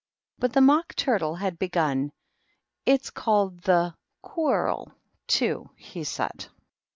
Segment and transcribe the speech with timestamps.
[0.39, 2.11] But the Mock Turtle had begun."
[2.87, 4.95] It's called the * Quarrel,^
[5.27, 6.47] too," he said.